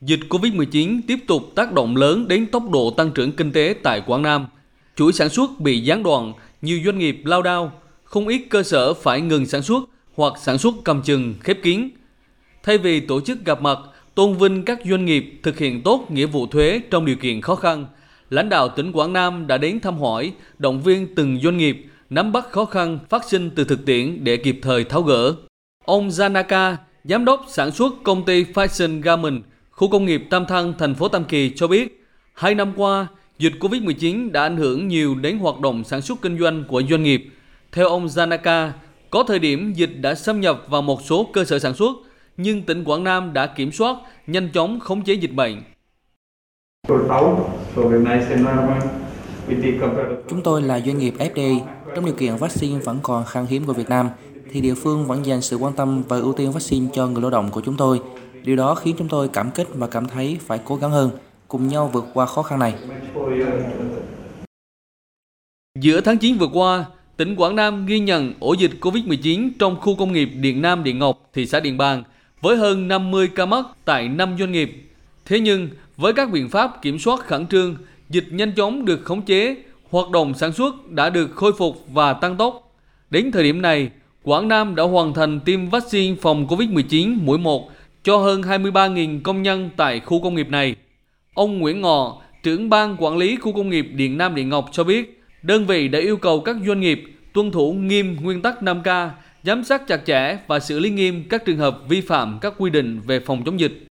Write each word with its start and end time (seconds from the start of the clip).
Dịch 0.00 0.20
Covid-19 0.28 1.00
tiếp 1.06 1.18
tục 1.26 1.52
tác 1.54 1.72
động 1.72 1.96
lớn 1.96 2.28
đến 2.28 2.46
tốc 2.46 2.70
độ 2.70 2.90
tăng 2.90 3.10
trưởng 3.10 3.32
kinh 3.32 3.52
tế 3.52 3.74
tại 3.82 4.00
Quảng 4.06 4.22
Nam. 4.22 4.46
Chuỗi 4.96 5.12
sản 5.12 5.28
xuất 5.28 5.60
bị 5.60 5.80
gián 5.80 6.02
đoạn, 6.02 6.32
nhiều 6.62 6.80
doanh 6.84 6.98
nghiệp 6.98 7.20
lao 7.24 7.42
đao, 7.42 7.72
không 8.04 8.28
ít 8.28 8.46
cơ 8.50 8.62
sở 8.62 8.94
phải 8.94 9.20
ngừng 9.20 9.46
sản 9.46 9.62
xuất 9.62 9.84
hoặc 10.14 10.32
sản 10.42 10.58
xuất 10.58 10.74
cầm 10.84 11.02
chừng, 11.02 11.34
khép 11.40 11.56
kín. 11.62 11.88
Thay 12.62 12.78
vì 12.78 13.00
tổ 13.00 13.20
chức 13.20 13.44
gặp 13.44 13.62
mặt, 13.62 13.78
tôn 14.14 14.38
vinh 14.38 14.64
các 14.64 14.78
doanh 14.84 15.04
nghiệp 15.04 15.40
thực 15.42 15.58
hiện 15.58 15.82
tốt 15.82 16.06
nghĩa 16.10 16.26
vụ 16.26 16.46
thuế 16.46 16.80
trong 16.90 17.04
điều 17.04 17.16
kiện 17.16 17.40
khó 17.40 17.54
khăn, 17.54 17.86
lãnh 18.30 18.48
đạo 18.48 18.68
tỉnh 18.68 18.92
Quảng 18.92 19.12
Nam 19.12 19.46
đã 19.46 19.58
đến 19.58 19.80
thăm 19.80 19.98
hỏi, 19.98 20.32
động 20.58 20.82
viên 20.82 21.14
từng 21.14 21.40
doanh 21.42 21.56
nghiệp 21.56 21.86
nắm 22.10 22.32
bắt 22.32 22.50
khó 22.50 22.64
khăn 22.64 22.98
phát 23.08 23.24
sinh 23.24 23.50
từ 23.50 23.64
thực 23.64 23.86
tiễn 23.86 24.24
để 24.24 24.36
kịp 24.36 24.58
thời 24.62 24.84
tháo 24.84 25.02
gỡ. 25.02 25.34
Ông 25.84 26.08
Zanaka, 26.08 26.76
giám 27.04 27.24
đốc 27.24 27.44
sản 27.48 27.70
xuất 27.70 27.92
công 28.02 28.24
ty 28.24 28.44
Fashion 28.44 29.02
Garment, 29.02 29.42
khu 29.76 29.88
công 29.88 30.04
nghiệp 30.04 30.26
Tam 30.30 30.46
Thăng, 30.46 30.72
thành 30.78 30.94
phố 30.94 31.08
Tam 31.08 31.24
Kỳ 31.24 31.52
cho 31.56 31.68
biết, 31.68 32.04
hai 32.34 32.54
năm 32.54 32.72
qua, 32.76 33.06
dịch 33.38 33.52
Covid-19 33.60 34.32
đã 34.32 34.42
ảnh 34.42 34.56
hưởng 34.56 34.88
nhiều 34.88 35.14
đến 35.14 35.38
hoạt 35.38 35.60
động 35.60 35.84
sản 35.84 36.02
xuất 36.02 36.22
kinh 36.22 36.38
doanh 36.38 36.64
của 36.68 36.82
doanh 36.90 37.02
nghiệp. 37.02 37.30
Theo 37.72 37.88
ông 37.88 38.06
Zanaka, 38.06 38.70
có 39.10 39.24
thời 39.28 39.38
điểm 39.38 39.72
dịch 39.72 39.90
đã 40.00 40.14
xâm 40.14 40.40
nhập 40.40 40.64
vào 40.68 40.82
một 40.82 41.02
số 41.02 41.28
cơ 41.32 41.44
sở 41.44 41.58
sản 41.58 41.74
xuất, 41.74 41.96
nhưng 42.36 42.62
tỉnh 42.62 42.84
Quảng 42.84 43.04
Nam 43.04 43.32
đã 43.32 43.46
kiểm 43.46 43.72
soát, 43.72 43.96
nhanh 44.26 44.48
chóng 44.54 44.80
khống 44.80 45.04
chế 45.04 45.14
dịch 45.14 45.34
bệnh. 45.34 45.62
Chúng 50.28 50.42
tôi 50.44 50.62
là 50.62 50.80
doanh 50.80 50.98
nghiệp 50.98 51.14
FDI. 51.18 51.60
Trong 51.94 52.04
điều 52.04 52.14
kiện 52.14 52.36
vaccine 52.36 52.78
vẫn 52.78 52.98
còn 53.02 53.24
khan 53.24 53.46
hiếm 53.46 53.64
của 53.64 53.72
Việt 53.72 53.88
Nam, 53.88 54.08
thì 54.52 54.60
địa 54.60 54.74
phương 54.74 55.06
vẫn 55.06 55.26
dành 55.26 55.42
sự 55.42 55.56
quan 55.56 55.72
tâm 55.72 56.02
và 56.08 56.16
ưu 56.16 56.32
tiên 56.32 56.52
vaccine 56.52 56.86
cho 56.92 57.06
người 57.06 57.22
lao 57.22 57.30
động 57.30 57.50
của 57.50 57.60
chúng 57.60 57.76
tôi. 57.76 58.00
Điều 58.46 58.56
đó 58.56 58.74
khiến 58.74 58.94
chúng 58.98 59.08
tôi 59.08 59.28
cảm 59.28 59.50
kích 59.50 59.66
và 59.74 59.86
cảm 59.86 60.08
thấy 60.08 60.38
phải 60.40 60.60
cố 60.64 60.76
gắng 60.76 60.90
hơn, 60.90 61.10
cùng 61.48 61.68
nhau 61.68 61.90
vượt 61.92 62.04
qua 62.14 62.26
khó 62.26 62.42
khăn 62.42 62.58
này. 62.58 62.74
Giữa 65.80 66.00
tháng 66.00 66.18
9 66.18 66.38
vừa 66.38 66.48
qua, 66.52 66.84
tỉnh 67.16 67.36
Quảng 67.36 67.56
Nam 67.56 67.86
ghi 67.86 67.98
nhận 67.98 68.34
ổ 68.40 68.52
dịch 68.52 68.70
COVID-19 68.80 69.50
trong 69.58 69.76
khu 69.80 69.96
công 69.96 70.12
nghiệp 70.12 70.30
Điện 70.34 70.62
Nam 70.62 70.84
Điện 70.84 70.98
Ngọc, 70.98 71.30
thị 71.32 71.46
xã 71.46 71.60
Điện 71.60 71.78
Bàn, 71.78 72.02
với 72.40 72.56
hơn 72.56 72.88
50 72.88 73.28
ca 73.34 73.46
mắc 73.46 73.66
tại 73.84 74.08
5 74.08 74.36
doanh 74.38 74.52
nghiệp. 74.52 74.90
Thế 75.24 75.40
nhưng, 75.40 75.68
với 75.96 76.12
các 76.12 76.30
biện 76.30 76.48
pháp 76.48 76.82
kiểm 76.82 76.98
soát 76.98 77.20
khẩn 77.20 77.46
trương, 77.46 77.76
dịch 78.08 78.26
nhanh 78.30 78.52
chóng 78.56 78.84
được 78.84 79.00
khống 79.04 79.22
chế, 79.22 79.56
hoạt 79.90 80.10
động 80.10 80.34
sản 80.34 80.52
xuất 80.52 80.90
đã 80.90 81.10
được 81.10 81.30
khôi 81.34 81.52
phục 81.52 81.84
và 81.92 82.12
tăng 82.12 82.36
tốc. 82.36 82.74
Đến 83.10 83.32
thời 83.32 83.42
điểm 83.42 83.62
này, 83.62 83.90
Quảng 84.22 84.48
Nam 84.48 84.74
đã 84.74 84.82
hoàn 84.82 85.14
thành 85.14 85.40
tiêm 85.40 85.68
vaccine 85.68 86.16
phòng 86.20 86.46
COVID-19 86.46 87.24
mũi 87.24 87.38
1 87.38 87.70
cho 88.06 88.16
hơn 88.16 88.40
23.000 88.40 89.20
công 89.22 89.42
nhân 89.42 89.70
tại 89.76 90.00
khu 90.00 90.22
công 90.22 90.34
nghiệp 90.34 90.48
này. 90.50 90.76
Ông 91.34 91.58
Nguyễn 91.58 91.80
Ngọ, 91.80 92.22
trưởng 92.42 92.70
ban 92.70 92.96
quản 92.98 93.16
lý 93.16 93.36
khu 93.36 93.52
công 93.52 93.70
nghiệp 93.70 93.86
Điện 93.94 94.18
Nam 94.18 94.34
Điện 94.34 94.48
Ngọc 94.48 94.68
cho 94.72 94.84
biết, 94.84 95.22
đơn 95.42 95.66
vị 95.66 95.88
đã 95.88 95.98
yêu 95.98 96.16
cầu 96.16 96.40
các 96.40 96.56
doanh 96.66 96.80
nghiệp 96.80 97.02
tuân 97.34 97.50
thủ 97.50 97.72
nghiêm 97.72 98.16
nguyên 98.22 98.42
tắc 98.42 98.62
5K, 98.62 99.08
giám 99.42 99.64
sát 99.64 99.86
chặt 99.86 100.00
chẽ 100.06 100.38
và 100.46 100.60
xử 100.60 100.78
lý 100.78 100.90
nghiêm 100.90 101.24
các 101.30 101.44
trường 101.44 101.58
hợp 101.58 101.78
vi 101.88 102.00
phạm 102.00 102.38
các 102.40 102.54
quy 102.58 102.70
định 102.70 103.00
về 103.06 103.20
phòng 103.20 103.42
chống 103.44 103.60
dịch. 103.60 103.86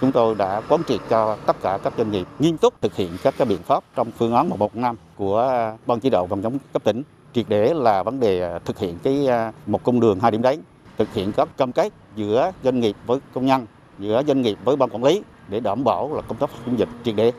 Chúng 0.00 0.12
tôi 0.12 0.34
đã 0.34 0.60
quán 0.68 0.80
triệt 0.88 1.00
cho 1.10 1.36
tất 1.46 1.56
cả 1.62 1.78
các 1.84 1.92
doanh 1.98 2.10
nghiệp 2.10 2.26
nghiêm 2.38 2.58
túc 2.58 2.80
thực 2.80 2.96
hiện 2.96 3.10
các 3.22 3.34
cái 3.38 3.46
biện 3.46 3.62
pháp 3.62 3.84
trong 3.96 4.10
phương 4.10 4.34
án 4.34 4.48
115 4.48 4.96
của 5.16 5.72
Ban 5.86 6.00
chỉ 6.00 6.10
đạo 6.10 6.26
phòng 6.26 6.42
chống 6.42 6.58
cấp 6.72 6.84
tỉnh. 6.84 7.02
Triệt 7.34 7.46
để 7.48 7.74
là 7.74 8.02
vấn 8.02 8.20
đề 8.20 8.58
thực 8.64 8.78
hiện 8.78 8.98
cái 9.02 9.26
à, 9.26 9.52
một 9.66 9.82
cung 9.82 10.00
đường 10.00 10.20
hai 10.20 10.30
điểm 10.30 10.42
đến, 10.42 10.60
thực 10.98 11.14
hiện 11.14 11.32
các 11.36 11.48
cam 11.56 11.72
kết 11.72 11.92
giữa 12.16 12.52
doanh 12.64 12.80
nghiệp 12.80 12.96
với 13.06 13.18
công 13.34 13.46
nhân, 13.46 13.66
giữa 13.98 14.22
doanh 14.26 14.42
nghiệp 14.42 14.58
với 14.64 14.76
ban 14.76 14.88
quản 14.88 15.04
lý 15.04 15.22
để 15.48 15.60
đảm 15.60 15.84
bảo 15.84 16.14
là 16.14 16.22
công 16.22 16.38
tác 16.38 16.50
phòng 16.50 16.60
chống 16.66 16.78
dịch 16.78 16.88
triệt 17.04 17.14
để. 17.16 17.32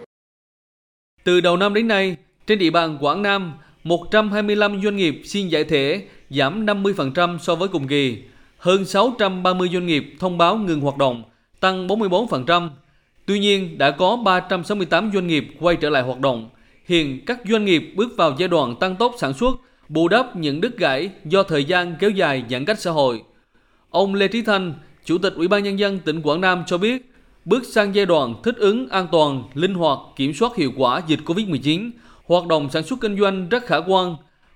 Từ 1.24 1.42
đầu 1.42 1.58
năm 1.58 1.74
đến 1.74 1.88
nay, 1.88 2.16
trên 2.48 2.60
địa 2.60 2.70
bàn 2.70 2.98
Quảng 3.02 3.22
Nam, 3.22 3.54
125 3.84 4.82
doanh 4.82 4.96
nghiệp 4.96 5.22
xin 5.26 5.48
giải 5.48 5.64
thể, 5.64 6.08
giảm 6.30 6.66
50% 6.66 7.38
so 7.38 7.56
với 7.56 7.68
cùng 7.68 7.88
kỳ. 7.88 8.24
Hơn 8.58 8.86
630 8.86 9.70
doanh 9.74 9.86
nghiệp 9.86 10.16
thông 10.20 10.38
báo 10.38 10.58
ngừng 10.58 10.82
hoạt 10.82 10.98
động, 10.98 11.24
tăng 11.60 11.88
44%. 11.88 12.70
Tuy 13.26 13.40
nhiên, 13.40 13.78
đã 13.78 13.92
có 13.92 14.16
368 14.16 15.12
doanh 15.14 15.28
nghiệp 15.28 15.48
quay 15.60 15.76
trở 15.76 15.90
lại 15.90 16.04
hoạt 16.04 16.20
động. 16.20 16.50
Hiện 16.86 17.26
các 17.26 17.40
doanh 17.50 17.66
nghiệp 17.66 17.94
bước 17.96 18.18
vào 18.18 18.36
giai 18.38 18.48
đoạn 18.48 18.76
tăng 18.76 18.96
tốc 18.96 19.16
sản 19.18 19.34
xuất, 19.34 19.56
bù 19.90 20.08
đắp 20.08 20.36
những 20.36 20.62
đứt 20.62 20.78
gãy 20.78 21.10
do 21.26 21.44
thời 21.44 21.66
gian 21.66 21.96
kéo 22.00 22.10
dài 22.10 22.44
giãn 22.50 22.66
cách 22.66 22.80
xã 22.80 22.92
hội. 22.92 23.24
Ông 23.94 24.14
Lê 24.14 24.28
Trí 24.28 24.42
Thanh, 24.42 24.74
Chủ 25.06 25.18
tịch 25.18 25.34
Ủy 25.36 25.48
ban 25.48 25.64
Nhân 25.64 25.80
dân 25.80 26.00
tỉnh 26.00 26.22
Quảng 26.22 26.42
Nam 26.42 26.64
cho 26.68 26.78
biết, 26.78 27.12
bước 27.46 27.64
sang 27.66 27.96
giai 27.96 28.06
đoạn 28.06 28.36
thích 28.44 28.56
ứng 28.58 28.90
an 28.90 29.08
toàn, 29.12 29.44
linh 29.54 29.74
hoạt, 29.74 30.00
kiểm 30.16 30.34
soát 30.34 30.56
hiệu 30.56 30.72
quả 30.78 31.02
dịch 31.08 31.20
COVID-19, 31.26 31.92
hoạt 32.26 32.48
động 32.48 32.70
sản 32.70 32.84
xuất 32.84 33.00
kinh 33.02 33.20
doanh 33.20 33.50
rất 33.50 33.66
khả 33.66 33.78
quan. 33.88 34.16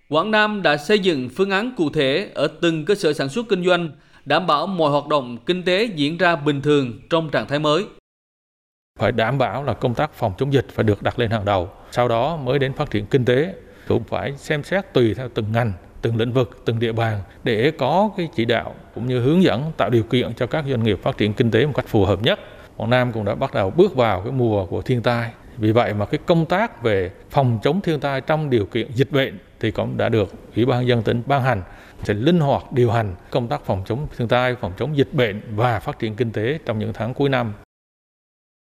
Quảng 0.10 0.32
Nam 0.32 0.62
đã 0.62 0.78
xây 0.78 1.00
dựng 1.00 1.30
phương 1.36 1.50
án 1.50 1.72
cụ 1.78 1.90
thể 1.90 2.32
ở 2.36 2.48
từng 2.62 2.86
cơ 2.86 2.96
sở 2.96 3.14
sản 3.14 3.30
xuất 3.30 3.46
kinh 3.50 3.66
doanh, 3.66 3.90
đảm 4.26 4.48
bảo 4.48 4.68
mọi 4.68 4.92
hoạt 4.92 5.08
động 5.08 5.38
kinh 5.46 5.64
tế 5.64 5.90
diễn 5.96 6.18
ra 6.18 6.36
bình 6.36 6.62
thường 6.62 7.00
trong 7.10 7.30
trạng 7.30 7.48
thái 7.48 7.60
mới. 7.60 7.86
Phải 9.00 9.12
đảm 9.12 9.38
bảo 9.38 9.64
là 9.64 9.74
công 9.74 9.94
tác 9.94 10.14
phòng 10.14 10.34
chống 10.38 10.54
dịch 10.54 10.68
phải 10.70 10.84
được 10.84 11.04
đặt 11.04 11.20
lên 11.20 11.32
hàng 11.32 11.46
đầu, 11.46 11.70
sau 11.92 12.08
đó 12.08 12.38
mới 12.38 12.60
đến 12.60 12.74
phát 12.74 12.92
triển 12.92 13.06
kinh 13.06 13.26
tế. 13.26 13.54
Cũng 13.88 14.04
phải 14.04 14.34
xem 14.38 14.64
xét 14.64 14.94
tùy 14.94 15.14
theo 15.14 15.30
từng 15.34 15.52
ngành, 15.52 15.74
từng 16.08 16.18
lĩnh 16.18 16.34
vực, 16.34 16.62
từng 16.66 16.80
địa 16.80 16.92
bàn 16.92 17.22
để 17.44 17.72
có 17.78 18.10
cái 18.18 18.30
chỉ 18.36 18.46
đạo 18.46 18.76
cũng 18.96 19.08
như 19.08 19.20
hướng 19.20 19.44
dẫn 19.44 19.72
tạo 19.78 19.90
điều 19.90 20.04
kiện 20.04 20.34
cho 20.34 20.48
các 20.48 20.66
doanh 20.70 20.84
nghiệp 20.84 21.00
phát 21.04 21.18
triển 21.18 21.34
kinh 21.34 21.52
tế 21.52 21.66
một 21.66 21.74
cách 21.76 21.88
phù 21.88 22.06
hợp 22.06 22.22
nhất. 22.22 22.40
Quảng 22.78 22.90
Nam 22.90 23.12
cũng 23.12 23.26
đã 23.26 23.36
bắt 23.36 23.54
đầu 23.54 23.70
bước 23.70 23.96
vào 23.96 24.22
cái 24.22 24.32
mùa 24.32 24.66
của 24.66 24.82
thiên 24.82 25.02
tai. 25.02 25.32
Vì 25.58 25.72
vậy 25.72 25.94
mà 25.94 26.06
cái 26.06 26.20
công 26.26 26.46
tác 26.46 26.84
về 26.84 27.12
phòng 27.30 27.60
chống 27.64 27.82
thiên 27.82 28.00
tai 28.00 28.22
trong 28.22 28.50
điều 28.50 28.66
kiện 28.66 28.92
dịch 28.94 29.12
bệnh 29.12 29.38
thì 29.60 29.72
cũng 29.72 29.98
đã 29.98 30.10
được 30.10 30.34
Ủy 30.56 30.66
ban 30.66 30.88
dân 30.88 31.04
tỉnh 31.04 31.22
ban 31.26 31.42
hành 31.42 31.62
sẽ 32.04 32.14
linh 32.14 32.40
hoạt 32.40 32.72
điều 32.72 32.92
hành 32.92 33.16
công 33.30 33.48
tác 33.48 33.66
phòng 33.66 33.84
chống 33.86 34.08
thiên 34.18 34.28
tai, 34.28 34.56
phòng 34.62 34.74
chống 34.78 34.98
dịch 34.98 35.14
bệnh 35.14 35.42
và 35.56 35.80
phát 35.80 36.00
triển 36.00 36.16
kinh 36.16 36.32
tế 36.32 36.60
trong 36.66 36.80
những 36.80 36.94
tháng 36.94 37.14
cuối 37.14 37.30
năm 37.30 37.54